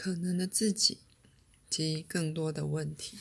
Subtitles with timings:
[0.00, 1.00] 可能的自己
[1.68, 3.18] 及更多的问题。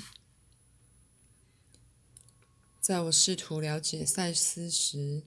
[2.79, 5.23] 在我试图了解赛斯时，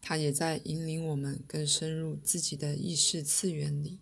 [0.00, 4.00] 他也在引领我们更深入自己的意识次元里，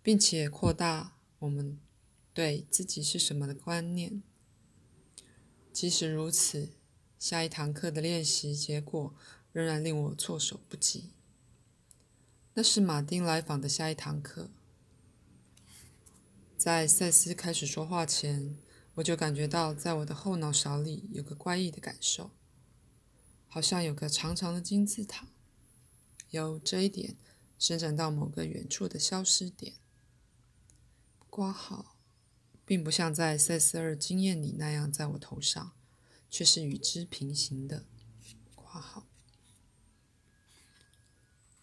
[0.00, 1.76] 并且扩大我们
[2.32, 4.22] 对自己是什么的观念。
[5.72, 6.68] 即使如此，
[7.18, 9.12] 下一堂课的练习结果
[9.50, 11.10] 仍然令我措手不及。
[12.54, 14.48] 那是马丁来访的下一堂课。
[16.60, 18.54] 在赛斯开始说话前，
[18.96, 22.32] 我就感觉到在我的后脑勺里有个怪异的感受。
[23.48, 25.28] 好像有个长长的金字塔，
[26.28, 27.16] 由这一点
[27.58, 29.76] 伸展到某个远处的消失点。
[31.30, 31.96] 挂号，
[32.66, 35.72] 并不像在赛斯二经验里那样在我头上，
[36.28, 37.86] 却是与之平行的。
[38.54, 39.08] 挂号。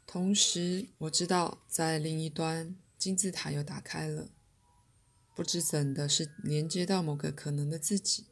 [0.07, 4.31] 同时，我知道在另一端金字塔又打开了，
[5.37, 8.25] 不知怎的是连接到某个可能的自己。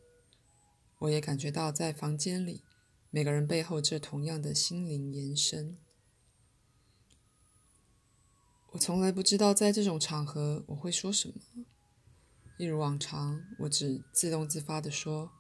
[0.98, 2.64] 我也感觉到在房间里。
[3.12, 5.78] 每个人背后这同样的心灵延伸，
[8.72, 11.36] 我从来不知道在这种场合我会说什么。
[12.58, 15.32] 一如往常，我只自动自发地说，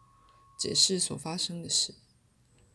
[0.59, 1.95] 解释所发生的事。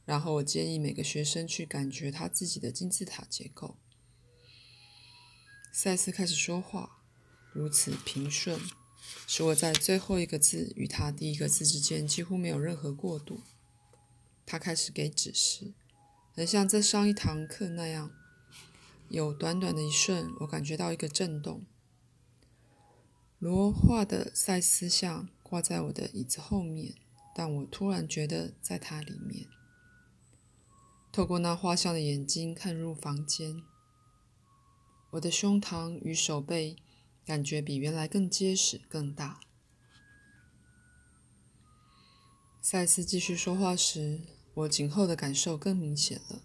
[0.04, 3.78] 然后我建议每个学生去感觉他自己的金字塔结构。
[5.72, 7.04] 赛斯开始说话，
[7.52, 8.60] 如此平顺，
[9.26, 13.40] 使我在最后一个字与他第一个字之间几乎没有任何过渡。
[14.44, 15.74] 他开始给指示，
[16.34, 18.10] 很像在上一堂课那样。
[19.08, 21.64] 有短短的一瞬，我感觉到一个震动。
[23.38, 26.94] 罗画的赛斯像挂在我的椅子后面，
[27.34, 29.46] 但我突然觉得在它里面。
[31.10, 33.62] 透过那画像的眼睛看入房间，
[35.10, 36.76] 我的胸膛与手背
[37.30, 39.38] 感觉比原来更结实、更大。
[42.60, 44.22] 赛斯继续说话时。
[44.52, 46.42] 我颈后的感受更明显了，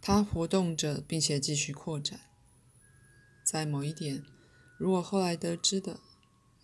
[0.00, 2.18] 它活动着，并且继续扩展。
[3.44, 4.24] 在某一点，
[4.76, 6.00] 如我后来得知的，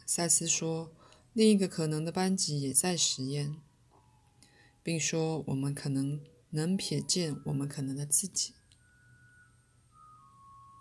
[0.04, 0.92] 赛斯说，
[1.32, 3.54] 另一个可能的班级也在实验，
[4.82, 8.54] 并说我们可能能瞥见我们可能的自己。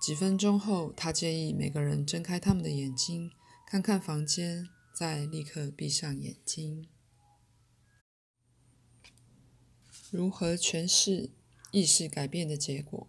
[0.03, 3.31] 几分钟后，他建议每个人睁开他们的眼睛，
[3.65, 6.89] 看看房间，再立刻闭上眼睛。
[10.11, 11.29] 如何诠释
[11.71, 13.07] 意识改变的结果？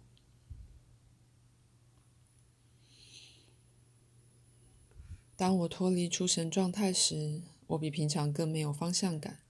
[5.35, 9.41] 当我脱离出神状态时，我比平常更没有方向感。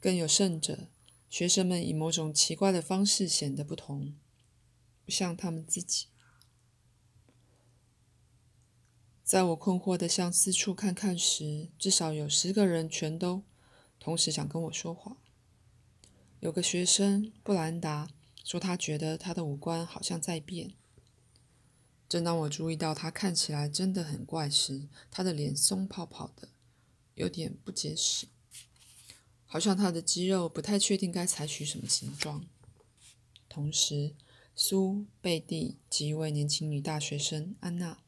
[0.00, 0.88] 更有甚者，
[1.30, 4.16] 学生们以某种奇怪的方式显得不同，
[5.04, 6.08] 不像他们自己。
[9.28, 13.42] 在我困惑的向四处看看时，至少有十个人全都
[14.00, 15.18] 同时想跟我说话。
[16.40, 18.08] 有个学生布兰达
[18.42, 20.72] 说，他觉得他的五官好像在变。
[22.08, 26.48] 正当我注意到他看起来真的很怪时，他的脸松泡泡的，
[27.14, 28.28] 有点不结实，
[29.44, 32.46] 好像他的肌肉不太确定该采取什么形状。
[33.46, 34.14] 同时，
[34.56, 37.98] 苏、贝蒂及一位年轻女大学生安娜，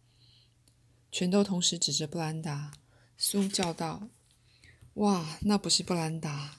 [1.11, 2.73] 全都同时指着布兰达。
[3.17, 4.09] 苏叫道
[4.95, 6.57] ：“哇，那不是布兰达！”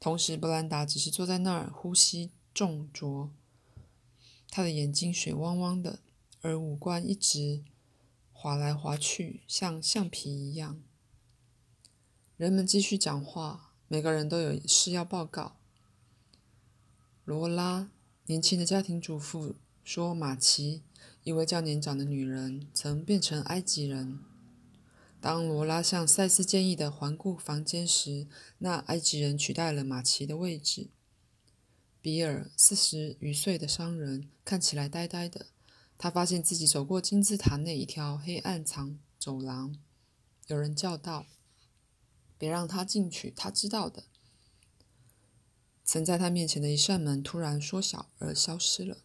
[0.00, 3.30] 同时，布兰达只是坐在那儿，呼吸重浊，
[4.50, 6.00] 他的眼睛水汪汪的，
[6.40, 7.62] 而五官一直
[8.32, 10.82] 滑来滑去，像橡皮一样。
[12.36, 15.56] 人们继续讲话，每个人都有事要报告。
[17.24, 17.90] 罗拉，
[18.26, 19.54] 年轻的家庭主妇
[19.84, 20.82] 说：“马奇，
[21.24, 24.18] 一位较年长的女人，曾变成埃及人。”
[25.20, 28.26] 当罗拉向赛斯建议的环顾房间时，
[28.58, 30.90] 那埃及人取代了马奇的位置。
[32.00, 35.46] 比尔，四十余岁的商人，看起来呆呆的。
[35.96, 39.76] 他发现自己走过金字塔内一条黑暗长走廊。
[40.48, 41.26] 有人叫道
[42.36, 44.02] ：“别让他进去！”他知道的。
[45.84, 49.04] 曾在他面前的一扇门突然缩小而消失了。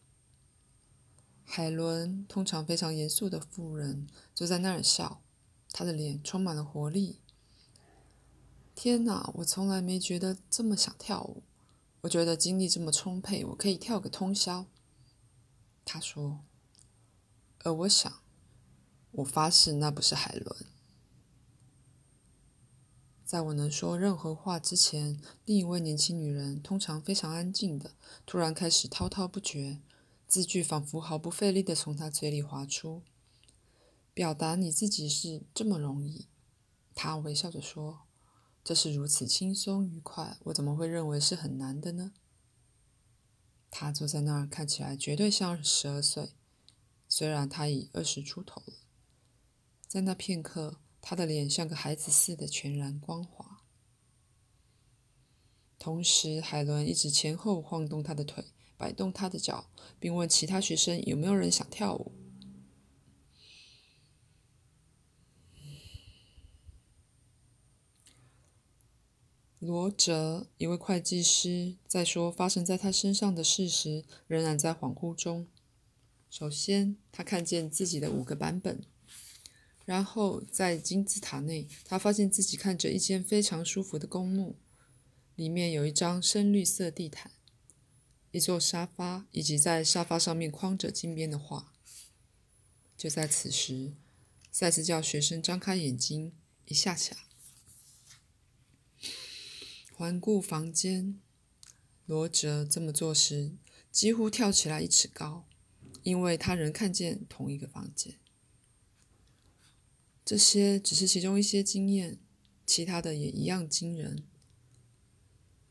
[1.57, 4.05] 海伦，通常非常严肃的妇人，
[4.35, 5.23] 坐在那儿笑。
[5.71, 7.19] 她的脸充满了活力。
[8.75, 11.41] 天哪，我从来没觉得这么想跳舞。
[12.01, 14.67] 我觉得精力这么充沛，我可以跳个通宵。
[15.83, 16.41] 他说。
[17.63, 18.21] 而我想，
[19.13, 20.55] 我发誓那不是海伦。
[23.25, 27.95] 在我能说任何话之前，另一位年轻女人，通常非常安静的，
[28.27, 29.81] 突然开始滔滔不绝，
[30.27, 33.03] 字句仿佛毫不费力的从他嘴里滑出。
[34.13, 36.27] 表达你自己是这么容易。
[36.95, 38.07] 他微笑着说
[38.63, 42.13] ：“这是如此轻松愉快，我怎么会认为是很难的呢？”
[43.69, 46.31] 他坐在那儿，看起来绝对像十二岁，
[47.07, 48.73] 虽然他已二十出头了。
[49.87, 53.63] 在那片刻，他的脸像个孩子似的全然光滑。
[55.77, 58.45] 同时，海伦一直前后晃动他的腿，
[58.77, 59.69] 摆动他的脚，
[59.99, 62.11] 并问其他学生有没有人想跳舞。
[69.59, 75.47] 罗哲，一位会计师，在说发生在他身上的事时，仍然在恍惚中。
[76.29, 78.81] 首先，他看见自己的五个版本；
[79.83, 84.57] 然后，在金字塔内，他发现自己看着一间非常舒服的公墓，
[85.35, 87.31] 里面有一张深绿色地毯、
[88.37, 91.73] 一座沙发，以及在沙发上面框着金边的画。
[92.95, 93.93] 就在此时，
[94.51, 96.33] 赛斯叫学生张开眼睛，
[96.65, 97.17] 一下下。
[99.91, 101.19] 环顾房间，
[102.05, 103.53] 罗哲这么做时
[103.91, 105.47] 几乎跳起来一尺高，
[106.03, 108.19] 因为他仍看见同一个房间。
[110.23, 112.19] 这些只是其中一些经验，
[112.67, 114.23] 其他的也一样惊人。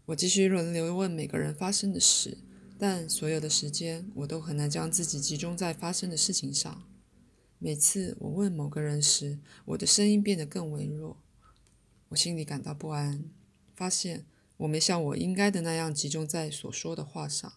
[0.07, 2.39] 我继续轮流问每个人发生的事，
[2.78, 6.87] 但所有的时间我都很难将自己集中在发生的事情上。
[7.58, 11.23] 每次我问某个人时，我的声音变得更微弱，
[12.08, 13.25] 我心里感到不安。
[13.75, 14.26] 发现
[14.58, 17.52] 我没像我应该的那样集中在所说的话上，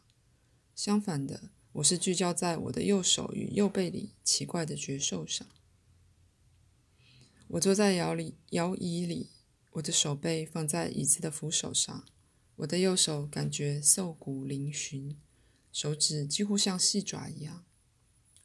[0.73, 5.45] 相反的，我是聚焦在我的右手与右背里奇怪的觉受上。
[7.49, 9.29] 我坐在摇里摇椅里，
[9.71, 12.05] 我的手背放在椅子的扶手上，
[12.59, 15.15] 我的右手感觉瘦骨嶙峋，
[15.71, 17.63] 手指几乎像细爪一样。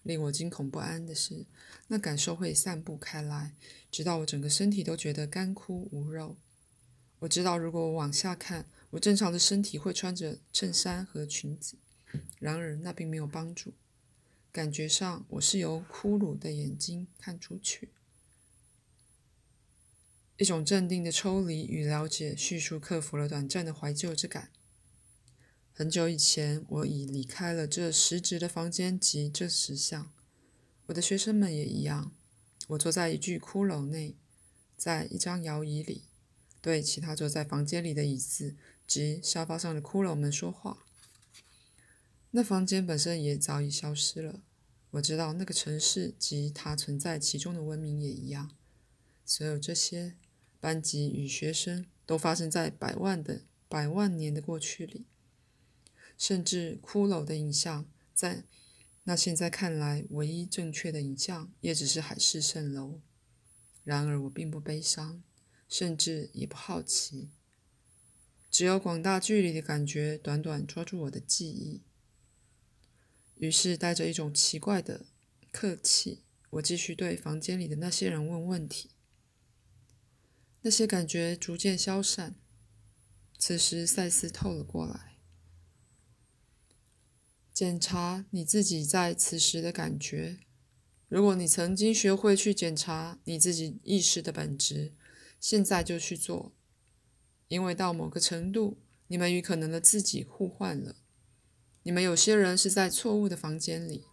[0.04, 1.46] 令我惊恐不安的是，
[1.88, 3.56] 那感受会散布开来，
[3.90, 6.36] 直到我整个身体都觉得干枯无肉。
[7.20, 11.76] 我知道，如果我往下看，我正常的身体会穿着衬衫和裙子。
[12.38, 13.72] 然而，那并没有帮助。
[14.52, 17.88] 感觉上，我是由骷髅的眼睛看出去。
[20.36, 24.50] 一种镇定的抽离与了解叙述克服了短暂的怀旧之感。
[25.72, 30.10] 很久以前，我已离开了这实质的房间及这石像。
[30.86, 32.12] 我的学生们也一样。
[32.68, 34.16] 我坐在一具骷髅内，
[34.76, 36.02] 在一张摇椅里。
[36.60, 38.56] 对其他坐在房间里的椅子
[38.86, 40.86] 及沙发上的骷髅们说话。
[42.30, 44.40] 那房间本身也早已消失了。
[44.92, 48.50] 我知道那个城市及它存在其中的文明也一样。
[49.26, 50.14] 所有这些
[50.64, 55.04] 班级与学生都发生在百万的百万年的过去里。
[56.16, 58.44] 甚至骷髅的影像，在
[59.02, 63.00] 那现在看来唯一正确的影像，也只是海市蜃楼。
[63.82, 65.22] 然而我并不悲伤。
[65.66, 67.30] 甚至也不好奇，
[68.48, 71.82] 只有广大距离的感觉短短抓住我的记忆。
[73.36, 75.06] 于是带着一种奇怪的
[75.50, 78.90] 客气，我继续对房间里的那些人问问题。
[80.64, 82.34] 那些感觉逐渐消散。
[83.38, 85.18] 此时赛斯透了过来，
[87.52, 90.38] 检查你自己在此时的感觉。
[91.08, 94.92] 如果你曾经学会去检查你自己意识的本质。
[95.38, 96.54] 现在就去做，
[97.48, 98.78] 因为到某个程度，
[99.08, 100.96] 你们与可能的自己互换了。
[101.82, 104.06] 你们有些人是在错误的房间里。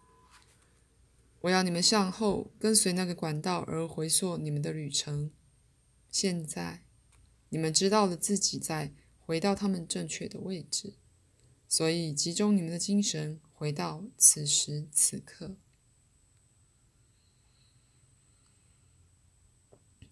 [1.39, 5.31] 我要你们向后跟随那个管道而回溯你们的旅程。
[6.11, 6.83] 现在，
[7.49, 10.95] 你们知道了自己在回到他们正确的位置，
[11.69, 15.55] 所以集中你们的精神，回到此时此刻。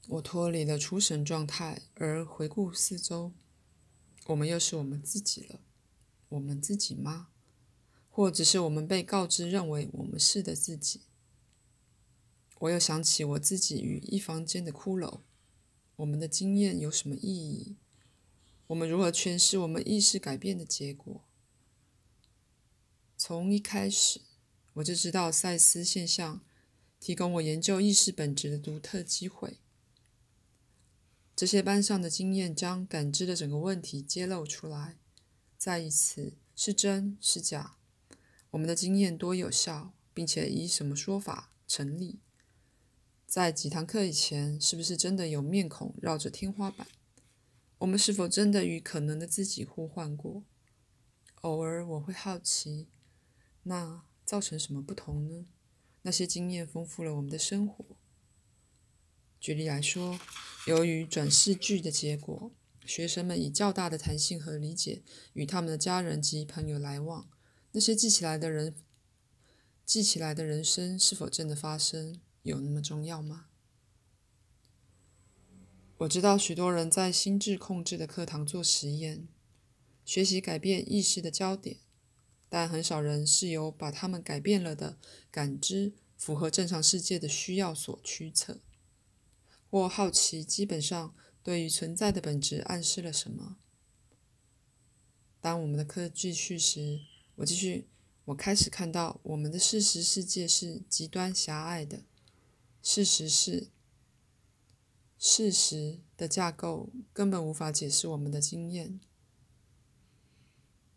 [0.07, 3.33] 我脱离了出神状态，而回顾四周。
[4.27, 5.59] 我们又是我们自己了，
[6.29, 7.27] 我们自己吗？
[8.09, 11.01] 或只是我们被告知认为我们是的自己？
[12.59, 15.21] 我又想起我自己与一房间的骷髅。
[15.99, 17.75] 我们的经验有什么意义？
[18.67, 21.25] 我们如何诠释我们意识改变的结果？
[23.17, 24.21] 从一开始，
[24.75, 26.41] 我就知道赛斯现象
[27.01, 29.57] 提供我研究意识本质的独特机会。
[31.35, 34.97] 这些班上的经验将感知的整个问题揭露出来。
[35.57, 37.75] 再一次，是真是假？
[38.51, 42.19] 我们的经验多有效，并且以什么说法成立？
[43.29, 46.87] 在几堂课以前，是不是真的有面孔绕着天花板？
[47.77, 50.43] 我们是否真的与可能的自己互换过？
[51.41, 52.87] 偶尔我会好奇，
[53.61, 55.45] 那造成什么不同呢？
[56.01, 57.85] 那些经验丰富了我们的生活，
[59.39, 60.19] 举例来说，
[60.65, 62.51] 由于转世句的结果，
[62.83, 67.29] 学生们以较大的弹性和理解与他们的家人及朋友来往。
[67.73, 68.73] 那些记起来的人，
[69.85, 72.19] 记起来的人生是否真的发生，
[72.49, 73.45] 有那么重要吗？
[75.99, 79.27] 我知道许多人在心智控制的课堂做实验，
[80.03, 81.77] 学习改变意识的焦点，
[82.47, 84.97] 但很少人是由把他们改变了的
[85.29, 88.61] 感知符合正常世界的需要所驱策，
[89.69, 91.13] 或好奇基本上
[91.43, 93.57] 对于存在的本质暗示了什么。
[95.41, 97.01] 当我们的课继续时，
[97.35, 97.87] 我继续，
[98.25, 102.03] 我开始看到我们的事实世界是极端狭隘的。
[102.91, 103.67] 事实是。
[105.19, 108.99] 事实的架构根本无法解释我们的经验。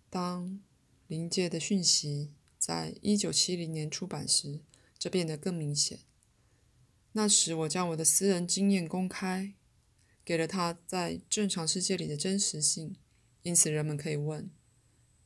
[0.09, 0.63] 当
[1.07, 4.63] 临界的讯息在一九七零年出版时，
[4.99, 5.99] 这变得更明显。
[7.13, 9.53] 那时，我将我的私人经验公开，
[10.25, 12.97] 给了他在正常世界里的真实性。
[13.43, 14.51] 因此，人们可以问：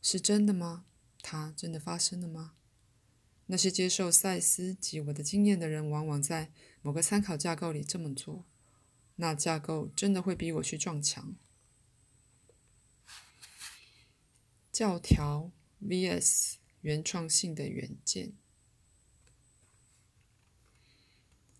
[0.03, 0.87] 是真的吗？
[1.23, 2.56] 它真的发生了吗？
[3.47, 6.51] 那些接受赛斯及我的经验的人，往往在
[6.83, 8.45] 某个参考架构里这么做。
[9.17, 11.35] 那架构真的会逼我去撞墙。
[14.71, 15.51] 教条
[15.81, 18.35] vs 原创性的远见。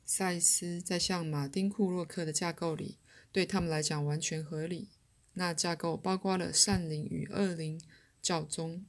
[0.05, 2.99] 赛斯在像马丁·库洛克的架构里，
[3.33, 4.91] 对他们来讲完全合理。
[5.33, 7.81] 那架构包括了善灵与恶灵、
[8.23, 8.87] 教宗、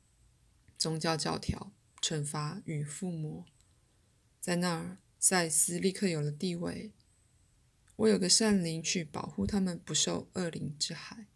[0.77, 1.71] 宗教教条、
[2.07, 3.43] 惩罚与附魔。
[4.39, 6.93] 在那儿，赛斯立刻有了地位。
[7.97, 11.27] 我有个善灵去保护他们不受恶灵之害。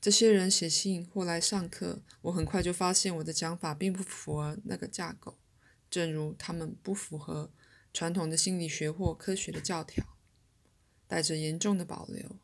[0.00, 5.38] 这些人写信或来上课，我很快就发现我的讲法并不符合那个架构，
[5.88, 7.52] 正如他们不符合
[7.94, 10.04] 传统的心理学或科学的教条，
[11.06, 12.40] 带着严重的保留。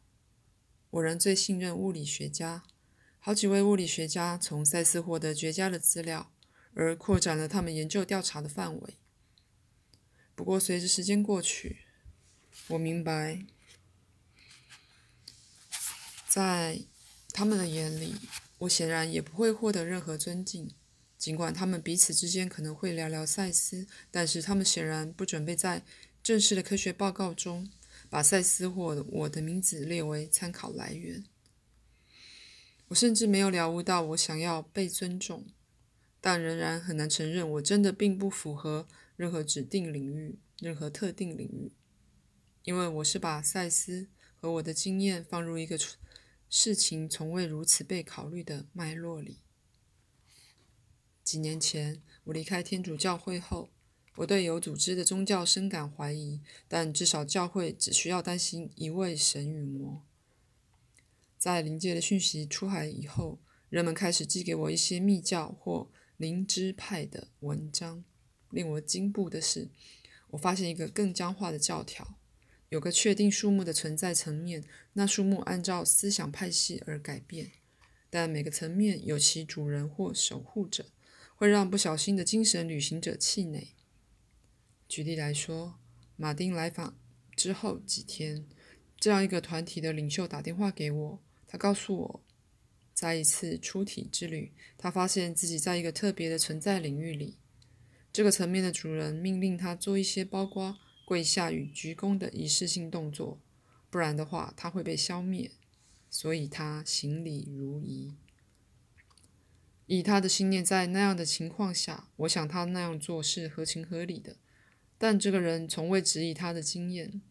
[0.90, 2.62] 我仍最信任物理学家，
[3.26, 6.32] 好几位物理学家从赛斯获得绝佳的资料，
[6.74, 8.94] 而扩展了他们研究调查的范围。
[10.36, 11.78] 不过，随着时间过去，
[12.68, 13.44] 我明白，
[16.28, 16.82] 在
[17.32, 18.14] 他们的眼里，
[18.58, 20.70] 我显然也不会获得任何尊敬。
[21.18, 25.82] 尽管他们彼此之间可能会聊聊赛斯，但是他们显然不准备在
[26.22, 27.68] 正式的科学报告中
[28.08, 31.24] 把赛斯或我的名字列为参考来源。
[32.88, 35.46] 我甚至没有了悟到我想要被尊重，
[36.20, 41.72] 但仍然很难承认我真的并不符合任何指定领域、任何特定领域。
[42.62, 45.76] 因为我是把赛斯和我的经验放入一个
[46.48, 49.40] 事情从未如此被考虑的脉络里。
[51.24, 53.70] 几年前，我离开天主教会后，
[54.14, 60.05] 我对有组织的宗教深感怀疑，但至少教会只需要担心一位神与魔。
[61.38, 63.38] 在灵界的讯息出海以后，
[63.68, 68.04] 人们开始寄给我一些密教或灵知派的文章。
[68.50, 69.68] 令我惊怖的是，
[70.28, 72.16] 我发现一个更僵化的教条。
[72.68, 74.64] 有个确定数目的存在层面，
[74.94, 77.52] 那数目按照思想派系而改变，
[78.10, 80.86] 但每个层面有其主人或守护者，
[81.36, 83.68] 会让不小心的精神旅行者气馁。
[84.88, 85.78] 举例来说，
[86.16, 86.96] 马丁来访
[87.36, 88.46] 之后几天，
[88.98, 92.24] 这样一个团体的领袖打电话给我，他告诉我，
[92.92, 97.38] 在一次出体之旅，他发现自己在一个特别的存在领域里，
[98.12, 100.78] 这个层面的主人命令他做一些包括。
[101.06, 103.40] 跪下与鞠躬的仪式性动作，
[103.88, 105.52] 不然的话他会被消灭。
[106.10, 108.16] 所以他行礼如仪。
[109.86, 114.38] 以他的信念，在那样的情况下，我想他那样做是合情合理的。
[114.98, 117.22] 但这个人从未质疑他的经验。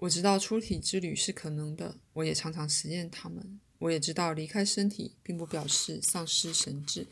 [0.00, 3.60] 我知道出体之旅是可能的，我也常常实验它们。
[3.80, 7.06] 我也知道离开身体并不表示丧失神智。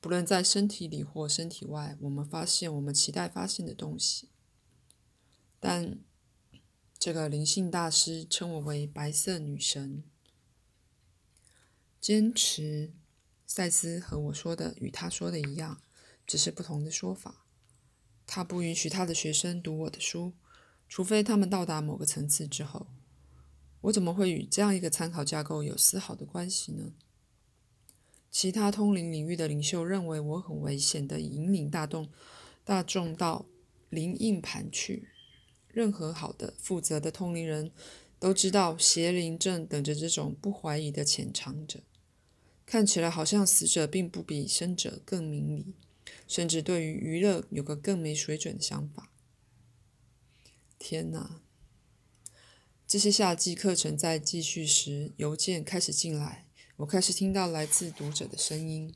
[0.00, 4.28] 不论在身体里或身体外，我们发现我们期待发现的东西。
[5.58, 5.98] 但
[6.98, 10.04] 这个灵性大师称我为白色女神，
[12.00, 12.92] 坚持
[13.44, 15.82] 赛斯和我说的与他说的一样，
[16.24, 17.44] 只是不同的说法。
[18.24, 20.34] 他不允许他的学生读我的书，
[20.88, 22.86] 除非他们到达某个层次之后。
[23.82, 26.92] 我怎么会与这样一个参考架构有丝毫的关系呢？
[28.30, 32.08] 其他通灵领域的领袖认为我很危险的引领大众
[32.64, 33.46] 大众到
[33.88, 35.08] 灵印盘去。
[35.68, 37.70] 任何好的负责的通灵人
[38.18, 41.80] 都知道，邪灵正等着这种不怀疑的潜藏者。
[42.66, 45.74] 看起来好像死者并不比生者更明理，
[46.26, 49.12] 甚至对于娱乐有个更没水准的想法。
[50.78, 51.42] 天哪！
[52.86, 58.94] 这些夏季课程在继续时，邮件开始进来，我开始听到来自读者的声音，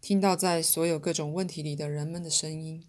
[0.00, 2.88] 听到在所有各种问题里的人们的声音。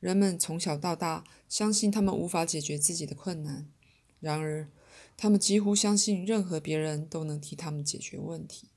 [0.00, 3.70] 人们从小到大相信他们无法解决自己的困难，
[4.18, 4.68] 然而
[5.16, 8.70] 他们几乎相信任何别人都能替他们解决问题。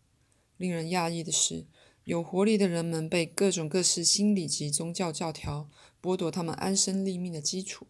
[0.57, 1.65] 令人讶异的是，
[2.03, 5.69] 有活力的人们被各种各式心理及宗教教条
[6.01, 7.88] 剥夺他们安身立命的基础。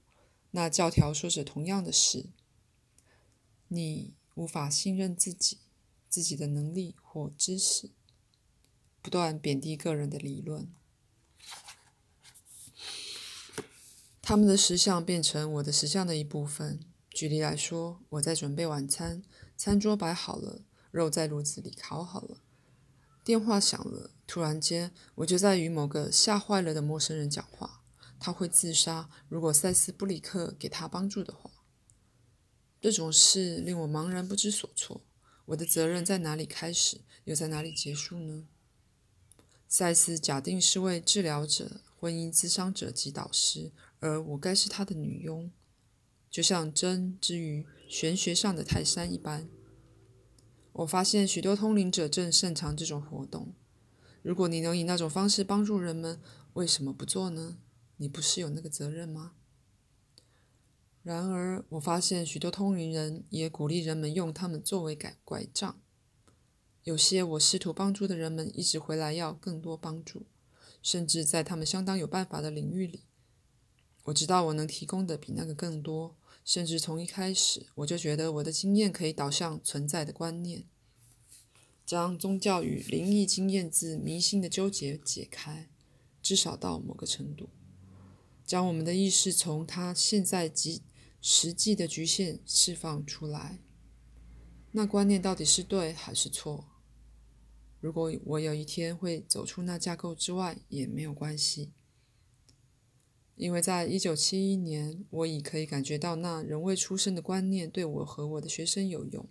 [0.55, 2.27] 那教条说着同样的事。
[3.67, 5.57] 你无法信任自己、
[6.07, 7.89] 自己的能力或知识，
[9.01, 10.71] 不断贬低个人的理论。
[14.21, 16.79] 他们的石像变成我的石像的一部分。
[17.09, 19.23] 举例来说，我在准备晚餐，
[19.57, 22.43] 餐桌摆好了，肉在炉子里烤好了。
[23.23, 27.82] 电话响了，突然间，我就在与某个吓坏了的陌生人讲话。
[28.23, 31.51] 他会自杀，如果塞斯布里克给他帮助的话。
[32.79, 35.01] 这种事令我茫然不知所措。
[35.47, 38.47] 我的责任在哪里开始，又在哪里结束呢？
[39.67, 45.51] 赛斯假定是位治疗者、婚姻咨商者及导师，而我该是他的女佣，
[46.29, 49.49] 就像针之于玄学上的泰山一般。
[50.71, 53.53] 我发现许多通灵者正擅长这种活动。
[54.21, 56.21] 如果你能以那种方式帮助人们，
[56.53, 57.57] 为什么不做呢？
[57.97, 59.33] 你不是有那个责任吗？
[61.01, 65.81] 然而，我发现许多通灵人也鼓励人们用他们作为拐拐杖。
[66.83, 70.25] 有些我试图帮助的人们一直回来要更多帮助，
[70.81, 73.03] 甚至在他们相当有办法的领域里，
[74.03, 76.15] 我知道我能提供的比那个更多。
[76.45, 80.65] 甚至从一开始，我就觉得我的经验可以导向存在的观念，
[81.85, 85.69] 将宗教与灵异经验自迷信的纠结解开，
[86.21, 87.47] 至少到某个程度，
[88.45, 90.83] 将我们的意识从它现在及。
[91.25, 93.61] 实际的局限释放出来，
[94.73, 96.65] 那观念到底是对还是错？
[97.79, 101.71] 如果我有一天会走出那架构之外，也没有关系，
[103.37, 109.29] 因为在一九七一年，我已可以感觉到那仍未出生的观念对我和我的学生有用。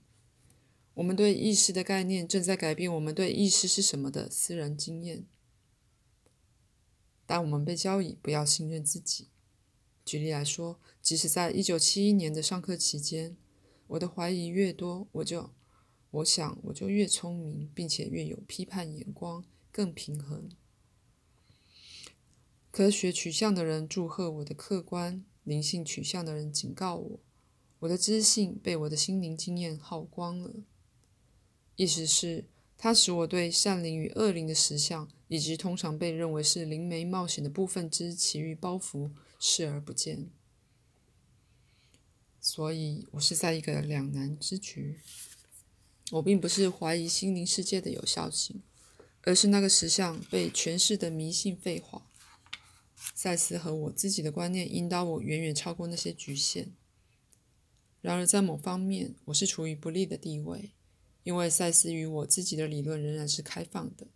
[0.94, 5.26] 我们对意识的概念正在改变我们对意识是什么的私人经验，
[7.32, 9.28] 但我们被交易不要信任自己。
[10.04, 13.38] 举例来说，即使在一九七一年的上课期间，
[13.86, 15.50] 我的怀疑越多，我就，
[16.10, 20.50] 我想我就越聪明，并且越有批判眼光，更平衡。
[22.70, 27.20] 科学取向的人祝贺我的客观，灵性取向的人警告我，
[27.78, 30.52] 我的知性被我的心灵经验耗光了。
[31.76, 32.44] 意思是，
[32.84, 39.12] 它使我对善灵与恶灵的实相，以及通常被认为是灵媒冒险的部分之奇遇包袱。
[39.38, 40.30] 视而不见，
[42.40, 44.98] 所以我是在一个两难之局。
[46.10, 48.62] 我并不是怀疑心灵世界的有效性，
[49.22, 52.10] 而是那个实相被诠释的迷信废话。
[53.14, 56.72] 赛斯和我自己的观念引导我远远超过那些局限。
[58.00, 60.72] 然而，在某方面，我是处于不利的地位，
[61.22, 64.08] 因为赛斯与我自己的理论仍然是开放的。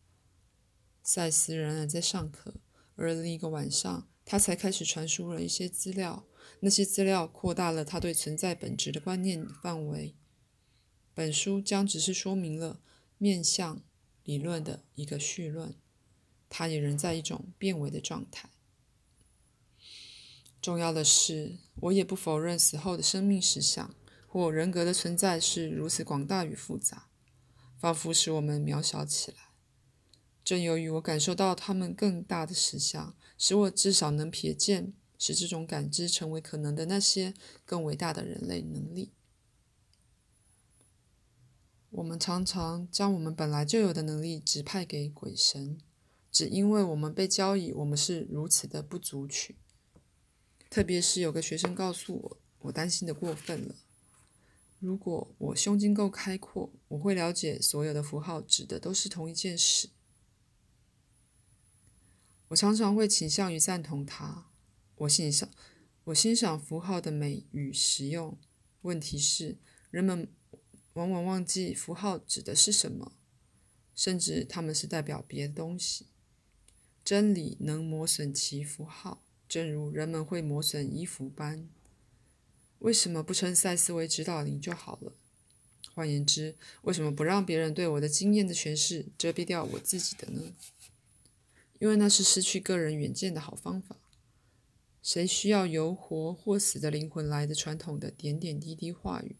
[1.02, 2.54] 赛斯仍然在上课，
[2.96, 4.08] 而另一个晚上。
[4.28, 6.26] 他才开始传输了一些资料，
[6.58, 10.16] 那些资料扩大了他对存在本质的观念范围。
[11.14, 12.80] 本书将只是说明了
[13.18, 13.84] 面向
[14.24, 15.76] 理论的一个绪论，
[16.48, 18.50] 它也仍在一种变为的状态。
[20.60, 23.94] 重要的是，我也不否认死后的生命实相
[24.36, 27.08] 或人格的存在是如此广大与复杂，
[27.78, 29.38] 仿佛使我们渺小起来。
[30.44, 33.16] 正由于我感受到他们更大的实相。
[33.38, 37.32] 使我至少能瞥见，使这种感知成为可能的那些
[37.64, 39.14] 更伟大的人类能力。
[41.88, 45.78] 我们常常将我们本来就有的能力指派给鬼神，
[46.30, 49.56] 只因为我们被教以我们是如此的不足取。
[50.68, 53.76] 特别是有个学生告诉我，我担心的过分了。
[54.78, 59.88] 如果我胸襟够开阔，我会了解所有的符号指的都是同一件事。
[62.48, 64.46] 我常常会倾向于赞同他。
[64.96, 65.50] 我欣赏
[66.04, 68.38] 我欣赏符号的美与实用。
[68.82, 69.58] 问题是，
[69.90, 70.28] 人们
[70.92, 73.12] 往往忘记符号指的是什么，
[73.94, 76.06] 甚至他们是代表别的东西。
[77.02, 81.68] 真理能磨损其符号，正如人们会磨损衣服般。
[82.80, 85.12] 为什么不称赛斯为指导灵就好了？
[85.94, 90.52] 换言之，为什么不让别人对我的经验的诠释遮蔽掉我自己的呢？
[91.78, 93.96] 因为那是失去个人远见的好方法。
[95.02, 99.36] 谁需要由活或死的灵魂来的传统的点点滴滴话语？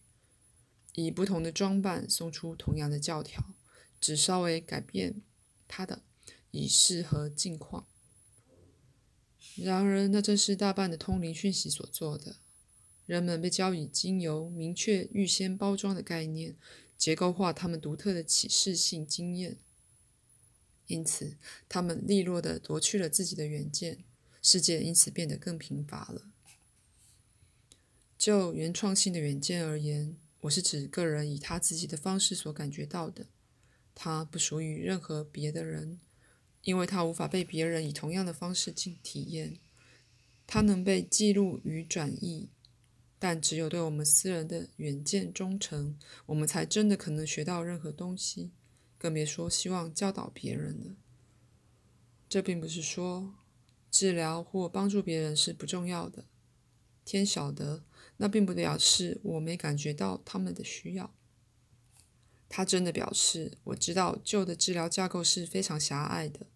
[0.94, 3.54] 以不同的装扮送出同样的教条，
[4.00, 5.20] 只稍微改变
[5.68, 6.02] 它的，
[6.52, 7.86] 以适合境况。
[9.56, 12.36] 然而，那正是大半的通灵讯息所做的。
[13.06, 16.56] 人们被教以经由明确预先包装的概念，
[16.98, 19.56] 结构化他们独特的启示性经验，
[20.88, 21.36] 因此
[21.68, 24.04] 他们利落地夺去了自己的远见，
[24.42, 26.22] 世界因此变得更贫乏了。
[28.18, 33.26] 就原创性的远见而言，我是指个人以他自己的方式所感觉到的，
[33.94, 36.00] 它不属于任何别的人，
[36.62, 39.58] 因为它无法被别人以同样的方式进体验，
[40.44, 42.48] 它能被记录与转译。
[43.18, 48.50] 但只有对我们私人的远见忠诚，我们才真的可能学到任何东西，
[48.98, 50.96] 更别说希望教导别人了。
[52.28, 53.34] 这并不是说
[53.90, 56.26] 治疗或帮助别人是不重要的，
[57.04, 57.84] 天晓得，
[58.18, 61.14] 那并不表示我没感觉到他们的需要。
[62.48, 66.46] 他真的表示，我知道旧的治疗架构是非常狭隘的，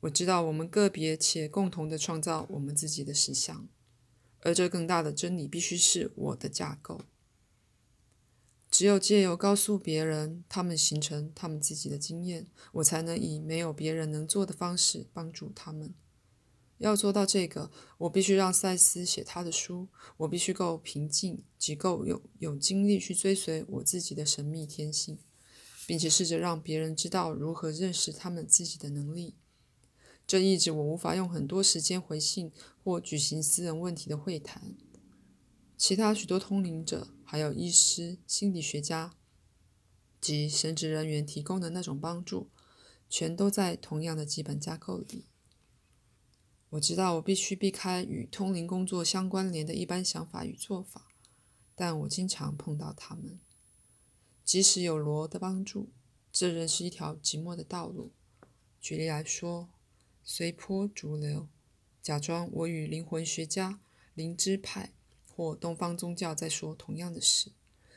[0.00, 3.68] 我知道我们个别且共同的创造我们自己的实相。
[4.44, 7.00] 而这更大的真理必须是我的架构。
[8.70, 15.94] 只有借由告诉别人，他们形成他们自己的经验，我才能以没有别人能做的方式帮助他们。
[16.78, 25.18] 要做到这个，我必须让赛斯写他的书，我必须够平静，及够有有精力去追随我自己的神秘天性，
[25.86, 29.36] 并且试着让别人知道如何认识他们自己的能力。
[30.26, 32.50] 这意指我无法用很多时间回信
[32.82, 34.74] 或举行私人问题的会谈。
[35.76, 39.12] 其他许多通灵者，还有医师、心理学家
[40.20, 42.48] 及神职人员提供的那种帮助，
[43.10, 45.26] 全都在同样的基本架构里。
[46.70, 51.08] 我知道我必须避开与通灵工作相关联的一般想法与做法，
[51.74, 53.38] 但我经常碰到他们。
[54.42, 55.90] 即使有罗的帮助，
[56.32, 58.12] 这仍是一条寂寞的道路。
[58.80, 59.73] 举例来说。
[60.24, 61.48] 随波逐流，
[62.02, 63.78] 假装我与灵魂学家、
[64.14, 64.94] 灵知派
[65.30, 67.52] 或东方宗教在说同样的事，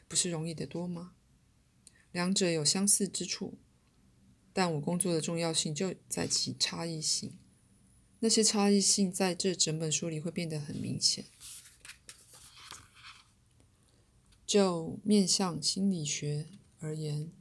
[0.10, 1.14] 不是容易得多吗？
[2.12, 3.58] 两者有相似之处，
[4.52, 7.38] 但我工作的重要性就在其差异性。
[8.20, 11.26] 那些差异性在这整本书里会变得很明显。
[14.46, 16.48] 就面向心理学
[16.80, 17.32] 而言，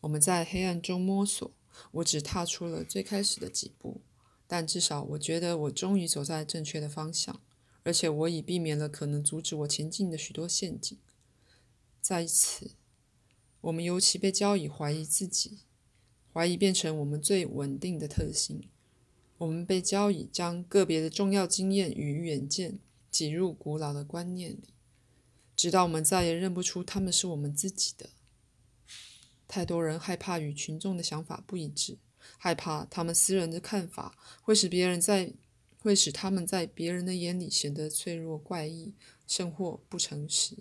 [0.00, 1.52] 我们在黑暗中摸索，
[1.92, 4.00] 我只踏出了最开始的几步。
[4.46, 7.40] 但至少，我觉得我终于走在正确的方向，
[7.82, 10.98] 而且我已避免了可能阻止我前进的许多陷阱。
[12.00, 12.72] 在此，
[13.62, 15.60] 我们尤其被教以怀疑自己，
[16.32, 18.68] 怀疑变成我们最稳定的特性。
[19.38, 22.78] 我们被教以将个别的重要经验与远见
[23.10, 24.74] 挤入古老的观念里，
[25.56, 28.10] 直到我们再也认不出他们是我们自己的。
[29.48, 31.98] 太多人害怕与群众的想法不一致。
[32.38, 35.32] 害怕他们私人的看法会使别人在
[35.78, 38.94] 会使他们在别人的眼里显得脆弱、怪异，
[39.26, 40.58] 甚或不诚实。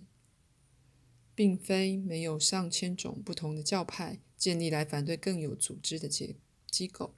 [1.36, 6.36] 并非没有上千种不同的教派建立来反对更有组织的结
[6.69, 7.15] 机构。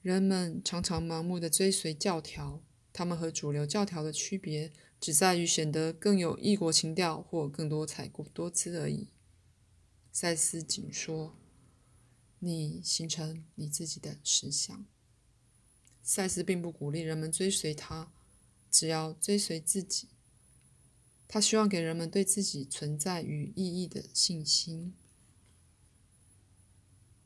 [0.00, 9.08] 人们常常盲目的追随教条，他们和主流教条的区别只在于显得更有异国情调或更多彩过多姿而已。
[10.10, 11.36] 塞斯仅说。
[12.44, 14.84] 你形成你自己的实相。
[16.02, 18.12] 赛斯并不鼓励人们追随他，
[18.68, 20.08] 只要追随自己。
[21.28, 24.92] 他希望给人们对自己存在与意义的信心。